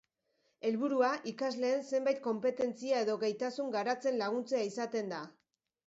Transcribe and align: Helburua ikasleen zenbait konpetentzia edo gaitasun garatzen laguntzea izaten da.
Helburua 0.69 1.09
ikasleen 1.33 1.85
zenbait 1.97 2.23
konpetentzia 2.25 3.05
edo 3.07 3.21
gaitasun 3.27 3.73
garatzen 3.79 4.23
laguntzea 4.27 4.69
izaten 4.75 5.17
da. 5.19 5.27